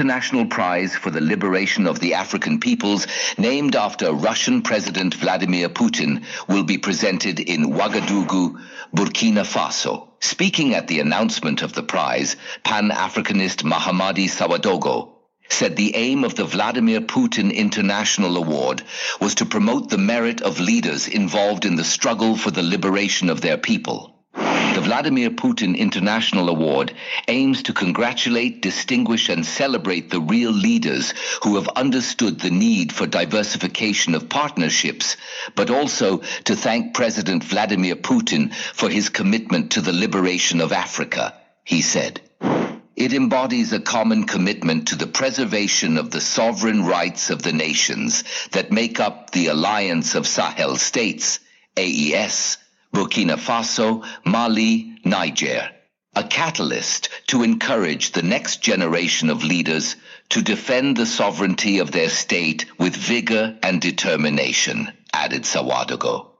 International 0.00 0.46
Prize 0.46 0.96
for 0.96 1.10
the 1.10 1.20
Liberation 1.20 1.86
of 1.86 2.00
the 2.00 2.14
African 2.14 2.58
Peoples, 2.58 3.06
named 3.36 3.76
after 3.76 4.14
Russian 4.14 4.62
President 4.62 5.12
Vladimir 5.12 5.68
Putin, 5.68 6.24
will 6.48 6.62
be 6.62 6.78
presented 6.78 7.38
in 7.38 7.74
Ouagadougou, 7.74 8.58
Burkina 8.96 9.44
Faso. 9.44 10.08
Speaking 10.18 10.72
at 10.72 10.88
the 10.88 11.00
announcement 11.00 11.60
of 11.60 11.74
the 11.74 11.82
prize, 11.82 12.36
Pan 12.64 12.88
Africanist 12.88 13.62
Mahamadi 13.62 14.30
Sawadogo 14.30 15.16
said 15.50 15.76
the 15.76 15.94
aim 15.94 16.24
of 16.24 16.34
the 16.34 16.46
Vladimir 16.46 17.02
Putin 17.02 17.54
International 17.54 18.38
Award 18.38 18.82
was 19.20 19.34
to 19.34 19.44
promote 19.44 19.90
the 19.90 19.98
merit 19.98 20.40
of 20.40 20.60
leaders 20.60 21.08
involved 21.08 21.66
in 21.66 21.76
the 21.76 21.84
struggle 21.84 22.38
for 22.38 22.50
the 22.50 22.62
liberation 22.62 23.28
of 23.28 23.42
their 23.42 23.58
people. 23.58 24.19
The 24.80 24.86
Vladimir 24.86 25.28
Putin 25.28 25.76
International 25.76 26.48
Award 26.48 26.94
aims 27.28 27.64
to 27.64 27.74
congratulate, 27.74 28.62
distinguish, 28.62 29.28
and 29.28 29.44
celebrate 29.44 30.08
the 30.08 30.22
real 30.22 30.52
leaders 30.52 31.12
who 31.42 31.56
have 31.56 31.68
understood 31.76 32.40
the 32.40 32.48
need 32.48 32.90
for 32.90 33.06
diversification 33.06 34.14
of 34.14 34.30
partnerships, 34.30 35.18
but 35.54 35.68
also 35.68 36.22
to 36.44 36.56
thank 36.56 36.94
President 36.94 37.44
Vladimir 37.44 37.94
Putin 37.94 38.54
for 38.54 38.88
his 38.88 39.10
commitment 39.10 39.72
to 39.72 39.82
the 39.82 39.92
liberation 39.92 40.62
of 40.62 40.72
Africa, 40.72 41.34
he 41.62 41.82
said. 41.82 42.22
It 42.96 43.12
embodies 43.12 43.74
a 43.74 43.80
common 43.80 44.24
commitment 44.24 44.88
to 44.88 44.96
the 44.96 45.06
preservation 45.06 45.98
of 45.98 46.10
the 46.10 46.22
sovereign 46.22 46.86
rights 46.86 47.28
of 47.28 47.42
the 47.42 47.52
nations 47.52 48.24
that 48.52 48.72
make 48.72 48.98
up 48.98 49.32
the 49.32 49.48
Alliance 49.48 50.14
of 50.14 50.26
Sahel 50.26 50.76
States, 50.76 51.38
AES, 51.76 52.56
Burkina 52.92 53.36
Faso, 53.36 54.04
Mali, 54.24 54.96
Niger. 55.04 55.70
A 56.16 56.24
catalyst 56.24 57.08
to 57.28 57.44
encourage 57.44 58.10
the 58.10 58.22
next 58.22 58.62
generation 58.62 59.30
of 59.30 59.44
leaders 59.44 59.94
to 60.30 60.42
defend 60.42 60.96
the 60.96 61.06
sovereignty 61.06 61.78
of 61.78 61.92
their 61.92 62.08
state 62.08 62.66
with 62.78 62.96
vigor 62.96 63.56
and 63.62 63.80
determination, 63.80 64.92
added 65.12 65.42
Sawadogo. 65.42 66.30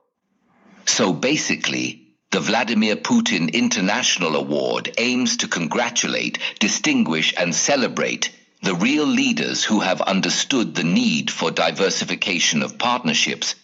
So 0.85 1.13
basically, 1.13 2.15
the 2.31 2.41
Vladimir 2.41 2.97
Putin 2.97 3.51
International 3.53 4.35
Award 4.35 4.93
aims 4.97 5.37
to 5.37 5.47
congratulate, 5.47 6.39
distinguish, 6.59 7.33
and 7.37 7.55
celebrate 7.55 8.29
the 8.61 8.75
real 8.75 9.05
leaders 9.05 9.63
who 9.63 9.79
have 9.79 10.01
understood 10.01 10.75
the 10.75 10.83
need 10.83 11.31
for 11.31 11.49
diversification 11.49 12.61
of 12.61 12.77
partnerships 12.77 13.55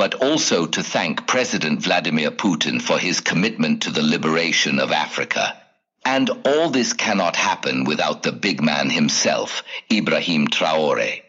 but 0.00 0.14
also 0.14 0.64
to 0.64 0.82
thank 0.82 1.26
President 1.26 1.82
Vladimir 1.82 2.30
Putin 2.30 2.80
for 2.80 2.98
his 2.98 3.20
commitment 3.20 3.82
to 3.82 3.90
the 3.90 4.02
liberation 4.02 4.78
of 4.78 4.92
Africa. 4.92 5.60
And 6.06 6.30
all 6.46 6.70
this 6.70 6.94
cannot 6.94 7.36
happen 7.36 7.84
without 7.84 8.22
the 8.22 8.32
big 8.32 8.62
man 8.62 8.88
himself, 8.88 9.62
Ibrahim 9.92 10.48
Traore. 10.48 11.20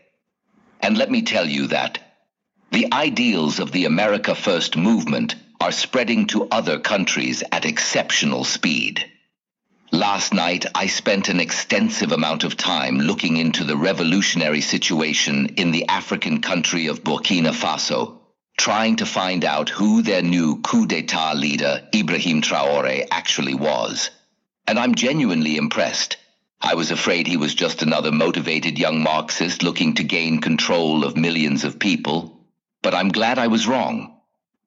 And 0.79 0.97
let 0.97 1.11
me 1.11 1.21
tell 1.23 1.49
you 1.49 1.67
that 1.67 1.99
the 2.71 2.93
ideals 2.93 3.59
of 3.59 3.73
the 3.73 3.83
America 3.83 4.35
First 4.35 4.77
movement 4.77 5.35
are 5.59 5.73
spreading 5.73 6.27
to 6.27 6.47
other 6.49 6.79
countries 6.79 7.43
at 7.51 7.65
exceptional 7.65 8.45
speed. 8.45 9.03
Last 9.91 10.33
night, 10.33 10.65
I 10.73 10.87
spent 10.87 11.27
an 11.27 11.41
extensive 11.41 12.13
amount 12.13 12.45
of 12.45 12.55
time 12.55 12.99
looking 12.99 13.35
into 13.35 13.65
the 13.65 13.75
revolutionary 13.75 14.61
situation 14.61 15.55
in 15.57 15.71
the 15.71 15.89
African 15.89 16.39
country 16.39 16.87
of 16.87 17.03
Burkina 17.03 17.51
Faso 17.51 18.20
trying 18.57 18.97
to 18.97 19.05
find 19.05 19.43
out 19.43 19.69
who 19.69 20.01
their 20.01 20.21
new 20.21 20.61
coup 20.61 20.85
d'etat 20.85 21.33
leader, 21.33 21.87
Ibrahim 21.93 22.41
Traore, 22.41 23.07
actually 23.09 23.55
was. 23.55 24.09
And 24.67 24.77
I'm 24.77 24.95
genuinely 24.95 25.57
impressed. 25.57 26.17
I 26.61 26.75
was 26.75 26.91
afraid 26.91 27.25
he 27.25 27.37
was 27.37 27.55
just 27.55 27.81
another 27.81 28.11
motivated 28.11 28.77
young 28.77 29.01
Marxist 29.01 29.63
looking 29.63 29.95
to 29.95 30.03
gain 30.03 30.41
control 30.41 31.03
of 31.03 31.17
millions 31.17 31.63
of 31.63 31.79
people. 31.79 32.45
But 32.83 32.93
I'm 32.93 33.09
glad 33.09 33.39
I 33.39 33.47
was 33.47 33.67
wrong. 33.67 34.15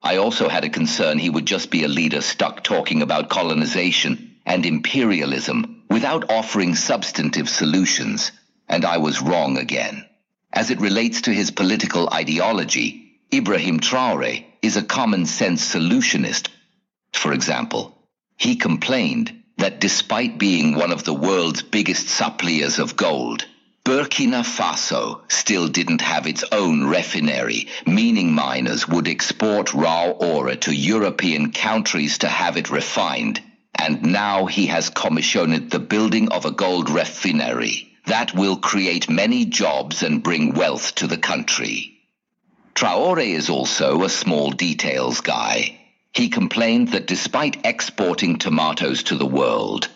I 0.02 0.16
also 0.16 0.48
had 0.48 0.64
a 0.64 0.70
concern 0.70 1.18
he 1.18 1.30
would 1.30 1.46
just 1.46 1.70
be 1.70 1.84
a 1.84 1.88
leader 1.88 2.20
stuck 2.20 2.64
talking 2.64 3.00
about 3.00 3.30
colonization 3.30 4.36
and 4.44 4.66
imperialism 4.66 5.84
without 5.88 6.30
offering 6.30 6.74
substantive 6.74 7.48
solutions. 7.48 8.32
And 8.68 8.84
I 8.84 8.98
was 8.98 9.22
wrong 9.22 9.56
again. 9.56 10.04
As 10.52 10.70
it 10.70 10.80
relates 10.80 11.22
to 11.22 11.32
his 11.32 11.50
political 11.50 12.08
ideology, 12.12 13.03
Ibrahim 13.36 13.80
Traore 13.80 14.44
is 14.62 14.76
a 14.76 14.82
common 14.82 15.26
sense 15.26 15.74
solutionist. 15.74 16.50
For 17.12 17.32
example, 17.32 17.98
he 18.36 18.54
complained 18.54 19.42
that 19.58 19.80
despite 19.80 20.38
being 20.38 20.76
one 20.76 20.92
of 20.92 21.02
the 21.02 21.14
world's 21.14 21.62
biggest 21.62 22.06
suppliers 22.06 22.78
of 22.78 22.94
gold, 22.94 23.44
Burkina 23.84 24.44
Faso 24.44 25.22
still 25.32 25.66
didn't 25.66 26.00
have 26.00 26.28
its 26.28 26.44
own 26.52 26.84
refinery, 26.84 27.66
meaning 27.84 28.32
miners 28.32 28.86
would 28.86 29.08
export 29.08 29.74
raw 29.74 30.10
ore 30.10 30.54
to 30.54 30.72
European 30.72 31.50
countries 31.50 32.18
to 32.18 32.28
have 32.28 32.56
it 32.56 32.70
refined. 32.70 33.42
And 33.74 34.12
now 34.12 34.46
he 34.46 34.66
has 34.66 34.90
commissioned 34.90 35.72
the 35.72 35.80
building 35.80 36.28
of 36.28 36.44
a 36.44 36.52
gold 36.52 36.88
refinery. 36.88 37.90
That 38.06 38.32
will 38.32 38.58
create 38.58 39.10
many 39.10 39.44
jobs 39.44 40.04
and 40.04 40.22
bring 40.22 40.54
wealth 40.54 40.94
to 40.96 41.08
the 41.08 41.18
country. 41.18 41.93
Traore 42.74 43.24
is 43.24 43.50
also 43.50 44.02
a 44.02 44.10
small 44.10 44.50
details 44.50 45.20
guy. 45.20 45.78
He 46.12 46.28
complained 46.28 46.88
that 46.88 47.06
despite 47.06 47.64
exporting 47.64 48.36
tomatoes 48.36 49.04
to 49.04 49.14
the 49.14 49.26
world, 49.26 49.88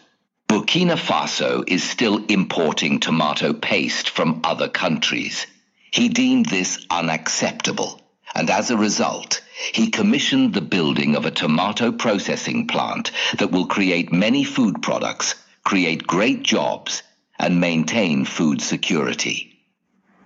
Burkina 0.49 0.97
Faso 0.97 1.65
is 1.67 1.83
still 1.83 2.25
importing 2.27 3.01
tomato 3.01 3.53
paste 3.53 4.11
from 4.11 4.43
other 4.45 4.69
countries. 4.69 5.47
He 5.91 6.09
deemed 6.09 6.47
this 6.47 6.87
unacceptable, 6.89 8.01
and 8.33 8.49
as 8.49 8.71
a 8.71 8.77
result, 8.77 9.43
he 9.73 9.91
commissioned 9.91 10.55
the 10.55 10.61
building 10.61 11.17
of 11.17 11.27
a 11.27 11.33
tomato 11.33 11.91
processing 11.91 12.69
plant 12.69 13.11
that 13.39 13.51
will 13.51 13.67
create 13.67 14.13
many 14.13 14.45
food 14.45 14.83
products, 14.83 15.35
create 15.65 16.07
great 16.07 16.45
jobs, 16.45 17.03
and 17.41 17.61
maintain 17.61 18.25
food 18.25 18.63
security. 18.63 19.58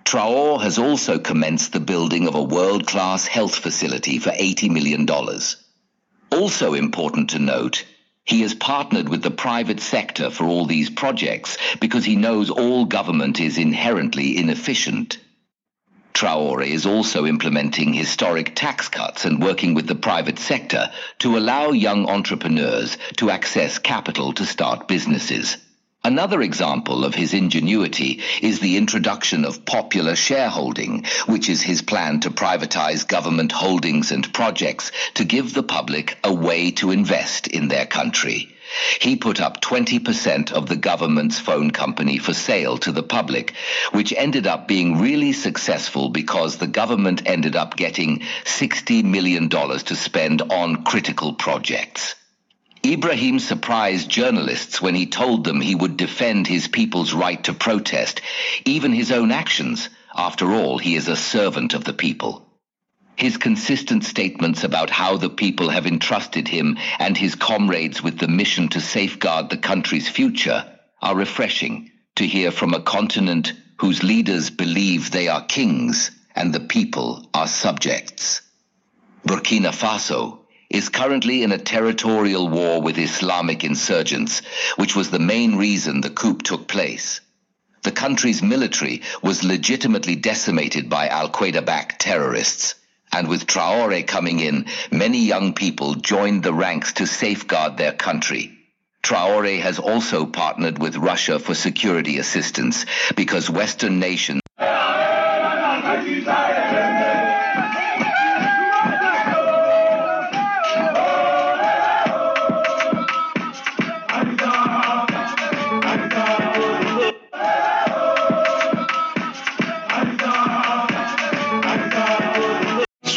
Traore 0.05 0.63
has 0.63 0.79
also 0.79 1.19
commenced 1.19 1.73
the 1.73 1.81
building 1.81 2.29
of 2.29 2.35
a 2.35 2.43
world-class 2.43 3.27
health 3.27 3.55
facility 3.55 4.19
for 4.19 4.31
$80 4.31 4.71
million. 4.71 5.09
Also 6.31 6.75
important 6.75 7.31
to 7.31 7.39
note 7.39 7.85
he 8.25 8.43
has 8.43 8.55
partnered 8.55 9.09
with 9.09 9.23
the 9.23 9.31
private 9.31 9.81
sector 9.81 10.31
for 10.31 10.45
all 10.45 10.67
these 10.67 10.91
projects 10.91 11.59
because 11.81 12.05
he 12.05 12.17
knows 12.17 12.51
all 12.51 12.85
government 12.85 13.41
is 13.41 13.59
inherently 13.59 14.37
inefficient. 14.37 15.19
Traore 16.15 16.67
is 16.67 16.87
also 16.87 17.27
implementing 17.27 17.93
historic 17.93 18.55
tax 18.55 18.89
cuts 18.89 19.25
and 19.25 19.43
working 19.43 19.75
with 19.75 19.87
the 19.87 19.95
private 19.95 20.39
sector 20.39 20.93
to 21.19 21.37
allow 21.37 21.71
young 21.71 22.09
entrepreneurs 22.09 22.97
to 23.17 23.31
access 23.31 23.79
capital 23.79 24.33
to 24.35 24.47
start 24.47 24.87
businesses. 24.87 25.57
Another 26.05 26.43
example 26.43 27.05
of 27.05 27.15
his 27.15 27.33
ingenuity 27.33 28.23
is 28.41 28.59
the 28.59 28.77
introduction 28.77 29.45
of 29.45 29.65
popular 29.65 30.17
shareholding, 30.17 31.05
which 31.27 31.49
is 31.49 31.63
his 31.63 31.81
plan 31.81 32.19
to 32.21 32.31
privatize 32.31 33.07
government 33.07 33.53
holdings 33.53 34.11
and 34.11 34.33
projects 34.33 34.91
to 35.15 35.25
give 35.25 35.55
the 35.55 35.63
public 35.63 36.19
a 36.25 36.35
way 36.35 36.73
to 36.73 36.91
invest 36.91 37.47
in 37.47 37.69
their 37.69 37.87
country. 37.87 38.53
He 39.01 39.15
put 39.15 39.41
up 39.41 39.61
20% 39.61 40.51
of 40.51 40.69
the 40.69 40.77
government's 40.77 41.39
phone 41.39 41.71
company 41.71 42.19
for 42.19 42.35
sale 42.35 42.79
to 42.79 42.91
the 42.91 43.05
public, 43.05 43.55
which 43.93 44.13
ended 44.13 44.49
up 44.49 44.67
being 44.67 44.99
really 44.99 45.33
successful 45.33 46.09
because 46.09 46.57
the 46.57 46.67
government 46.67 47.23
ended 47.27 47.55
up 47.55 47.77
getting 47.77 48.23
$60 48.45 49.05
million 49.05 49.49
to 49.49 49.95
spend 49.95 50.43
on 50.43 50.83
critical 50.83 51.35
projects. 51.35 52.17
Ibrahim 52.85 53.39
surprised 53.39 54.09
journalists 54.11 54.83
when 54.83 54.97
he 54.97 55.07
told 55.07 55.45
them 55.45 55.61
he 55.61 55.77
would 55.77 55.97
defend 55.97 56.49
his 56.49 56.67
people's 56.67 57.15
right 57.15 57.43
to 57.45 57.55
protest, 57.55 58.21
even 58.65 58.93
his 58.93 59.13
own 59.13 59.31
actions. 59.31 59.89
After 60.17 60.53
all, 60.53 60.79
he 60.79 60.97
is 60.97 61.07
a 61.07 61.15
servant 61.15 61.75
of 61.75 61.85
the 61.85 61.93
people. 61.93 62.45
His 63.15 63.37
consistent 63.37 64.05
statements 64.05 64.65
about 64.65 64.91
how 64.91 65.17
the 65.17 65.31
people 65.31 65.69
have 65.69 65.87
entrusted 65.87 66.49
him 66.49 66.77
and 66.99 67.17
his 67.17 67.37
comrades 67.37 68.03
with 68.03 68.19
the 68.19 68.27
mission 68.27 68.69
to 68.71 68.81
safeguard 68.81 69.49
the 69.49 69.59
country's 69.59 70.09
future 70.09 70.65
are 71.01 71.15
refreshing 71.15 71.93
to 72.17 72.27
hear 72.27 72.51
from 72.51 72.75
a 72.75 72.83
continent 72.83 73.53
whose 73.79 74.03
leaders 74.03 74.51
believe 74.51 75.11
they 75.11 75.29
are 75.29 75.45
kings 75.45 76.11
and 76.35 76.53
the 76.53 76.61
people 76.61 77.29
are 77.33 77.47
subjects. 77.47 78.41
Burkina 79.25 79.71
Faso 79.71 80.42
is 80.73 80.89
currently 80.89 81.43
in 81.43 81.53
a 81.53 81.59
territorial 81.59 82.49
war 82.49 82.81
with 82.81 82.99
Islamic 82.99 83.63
insurgents, 83.63 84.41
which 84.77 84.97
was 84.97 85.11
the 85.11 85.19
main 85.19 85.57
reason 85.57 86.01
the 86.01 86.11
coup 86.11 86.39
took 86.39 86.67
place. 86.67 87.21
The 87.83 87.93
country's 87.93 88.43
military 88.43 89.03
was 89.23 89.45
legitimately 89.45 90.17
decimated 90.17 90.89
by 90.89 91.09
Al 91.09 91.29
Qaeda 91.31 91.65
backed 91.65 92.01
terrorists. 92.01 92.75
And 93.13 93.29
with 93.29 93.47
Traore 93.47 94.07
coming 94.07 94.41
in, 94.41 94.67
many 94.91 95.19
young 95.19 95.53
people 95.53 95.97
joined 95.97 96.43
the 96.43 96.55
ranks 96.55 96.95
to 96.95 97.07
safeguard 97.07 97.77
their 97.77 97.93
country. 97.93 98.57
Traore 99.03 99.61
has 99.61 99.79
also 99.79 100.25
partnered 100.25 100.79
with 100.79 100.97
Russia 100.97 101.39
for 101.39 101.55
security 101.55 102.19
assistance 102.19 102.87
because 103.15 103.51
Western 103.51 103.99
nations 103.99 104.41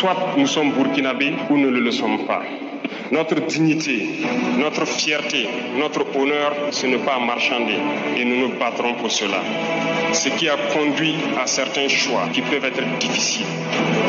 Soit 0.06 0.38
nous 0.38 0.46
sommes 0.46 0.72
burkinabés 0.72 1.34
ou 1.50 1.58
nous 1.58 1.72
ne 1.72 1.80
le 1.80 1.90
sommes 1.90 2.28
pas. 2.28 2.44
Notre 3.12 3.36
dignité, 3.42 4.08
notre 4.58 4.86
fierté, 4.86 5.48
notre 5.78 6.06
honneur, 6.18 6.54
ce 6.72 6.88
n'est 6.88 6.98
pas 6.98 7.20
marchander 7.20 7.78
et 8.18 8.26
nous 8.26 8.48
nous 8.48 8.58
battrons 8.58 8.96
pour 8.96 9.12
cela. 9.12 9.42
Ce 10.14 10.30
qui 10.30 10.50
a 10.50 10.56
conduit 10.74 11.16
à 11.40 11.46
certains 11.46 11.88
choix 11.88 12.30
qui 12.34 12.42
peuvent 12.42 12.66
être 12.66 12.98
difficiles, 13.00 13.46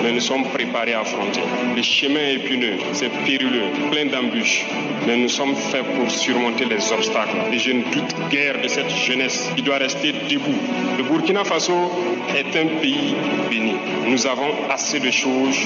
mais 0.02 0.12
nous 0.12 0.20
sommes 0.20 0.44
préparés 0.44 0.94
à 0.94 1.00
affronter. 1.00 1.40
Le 1.74 1.82
chemin 1.82 2.20
est 2.20 2.34
épineux, 2.34 2.76
c'est 2.92 3.10
périlleux, 3.24 3.70
plein 3.90 4.06
d'embûches, 4.06 4.64
mais 5.06 5.16
nous 5.16 5.28
sommes 5.28 5.56
faits 5.56 5.84
pour 5.94 6.10
surmonter 6.10 6.64
les 6.64 6.92
obstacles. 6.92 7.36
Et 7.52 7.58
je 7.58 7.72
ne 7.72 7.82
doute 7.84 8.14
guère 8.30 8.60
de 8.62 8.68
cette 8.68 8.90
jeunesse 8.90 9.50
qui 9.56 9.62
doit 9.62 9.78
rester 9.78 10.12
debout. 10.12 10.54
Le 10.96 11.02
Burkina 11.02 11.44
Faso 11.44 11.90
est 12.36 12.56
un 12.56 12.80
pays 12.80 13.14
béni. 13.50 13.74
Nous 14.06 14.26
avons 14.26 14.52
assez 14.70 15.00
de 15.00 15.10
choses 15.10 15.58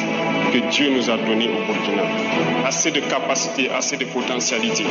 que 0.53 0.59
Dieu 0.71 0.91
nous 0.91 1.11
a 1.11 1.17
données 1.17 1.49
au 1.51 1.73
Burkina. 1.73 2.03
Assez 2.67 2.91
de 2.91 3.01
capacités, 3.01 3.21
assez 3.31 3.97
de 3.97 4.05
potentialités, 4.07 4.85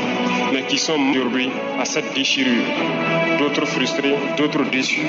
mais 0.53 0.63
qui 0.63 0.77
sont 0.77 0.99
aujourd'hui 1.11 1.49
à 1.79 1.85
cette 1.85 2.13
déchirure. 2.13 2.63
D'autres 3.37 3.65
frustrés, 3.65 4.15
d'autres 4.37 4.63
déçus, 4.69 5.07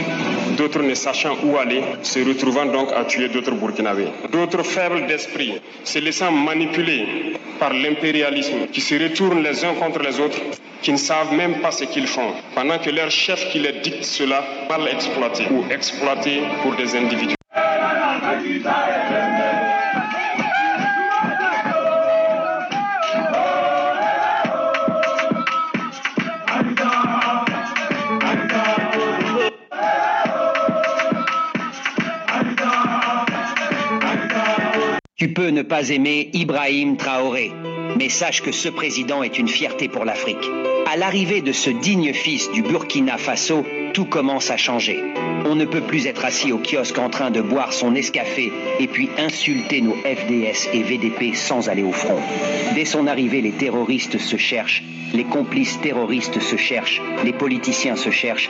d'autres 0.56 0.82
ne 0.82 0.94
sachant 0.94 1.36
où 1.44 1.56
aller, 1.56 1.82
se 2.02 2.20
retrouvant 2.20 2.66
donc 2.66 2.92
à 2.92 3.04
tuer 3.04 3.28
d'autres 3.28 3.52
Burkinabés. 3.52 4.08
D'autres 4.32 4.62
faibles 4.62 5.06
d'esprit, 5.06 5.60
se 5.84 5.98
laissant 5.98 6.30
manipuler 6.30 7.34
par 7.58 7.72
l'impérialisme, 7.72 8.66
qui 8.72 8.80
se 8.80 8.94
retournent 8.94 9.42
les 9.42 9.64
uns 9.64 9.74
contre 9.74 10.00
les 10.00 10.18
autres, 10.20 10.38
qui 10.82 10.92
ne 10.92 10.96
savent 10.96 11.34
même 11.34 11.60
pas 11.60 11.70
ce 11.72 11.84
qu'ils 11.84 12.06
font, 12.06 12.32
pendant 12.54 12.78
que 12.78 12.90
leur 12.90 13.10
chef 13.10 13.50
qui 13.50 13.58
les 13.58 13.72
dicte 13.80 14.04
cela, 14.04 14.44
mal 14.68 14.88
exploité 14.88 15.44
ou 15.50 15.64
exploité 15.70 16.40
pour 16.62 16.74
des 16.76 16.96
individus. 16.96 17.34
Tu 35.20 35.28
peux 35.28 35.50
ne 35.50 35.60
pas 35.60 35.90
aimer 35.90 36.30
Ibrahim 36.32 36.96
Traoré, 36.96 37.52
mais 37.98 38.08
sache 38.08 38.40
que 38.40 38.52
ce 38.52 38.70
président 38.70 39.22
est 39.22 39.38
une 39.38 39.48
fierté 39.48 39.86
pour 39.86 40.06
l'Afrique. 40.06 40.48
À 40.90 40.96
l'arrivée 40.96 41.42
de 41.42 41.52
ce 41.52 41.68
digne 41.68 42.14
fils 42.14 42.50
du 42.52 42.62
Burkina 42.62 43.18
Faso, 43.18 43.66
tout 43.92 44.06
commence 44.06 44.50
à 44.50 44.56
changer. 44.56 44.98
On 45.44 45.56
ne 45.56 45.66
peut 45.66 45.82
plus 45.82 46.06
être 46.06 46.24
assis 46.24 46.52
au 46.52 46.58
kiosque 46.58 46.96
en 46.96 47.10
train 47.10 47.30
de 47.30 47.42
boire 47.42 47.74
son 47.74 47.94
escafé 47.94 48.50
et 48.78 48.86
puis 48.86 49.10
insulter 49.18 49.82
nos 49.82 49.92
FDS 49.94 50.70
et 50.72 50.82
VDP 50.82 51.34
sans 51.34 51.68
aller 51.68 51.82
au 51.82 51.92
front. 51.92 52.22
Dès 52.74 52.86
son 52.86 53.06
arrivée, 53.06 53.42
les 53.42 53.52
terroristes 53.52 54.16
se 54.16 54.38
cherchent, 54.38 54.82
les 55.12 55.24
complices 55.24 55.78
terroristes 55.82 56.40
se 56.40 56.56
cherchent, 56.56 57.02
les 57.24 57.34
politiciens 57.34 57.96
se 57.96 58.10
cherchent. 58.10 58.48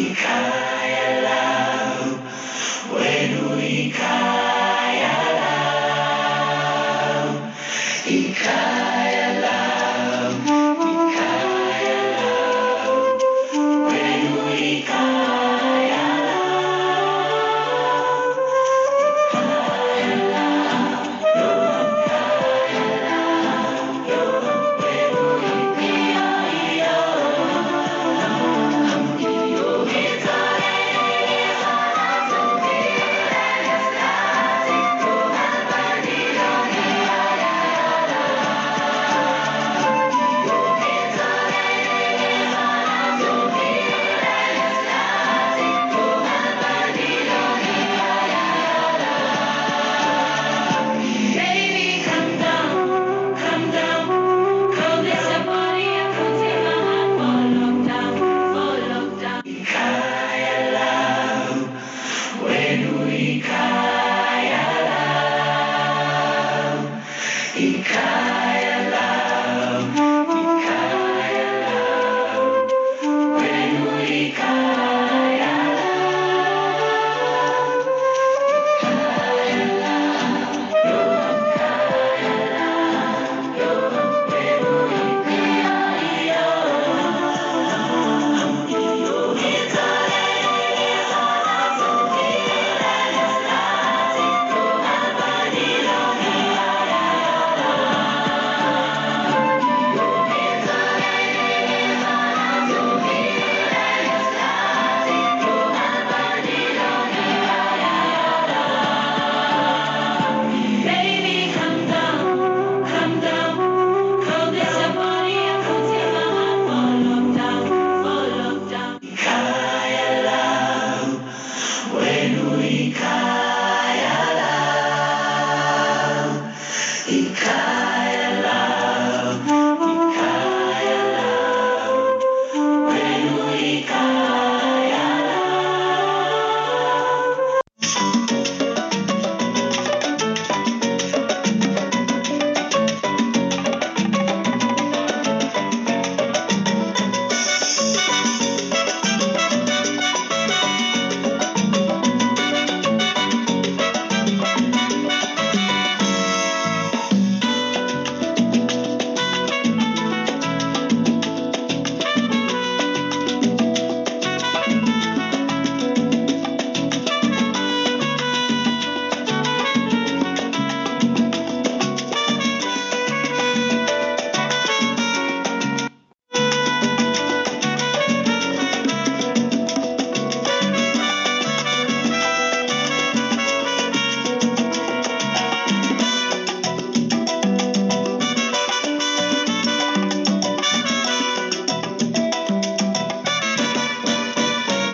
ikayala 0.00 1.40
wenu 2.94 3.48
ikayala 3.60 4.31